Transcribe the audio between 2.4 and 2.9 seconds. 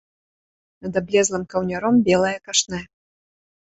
кашнэ.